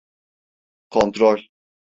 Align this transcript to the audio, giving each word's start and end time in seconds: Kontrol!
Kontrol! 0.95 1.47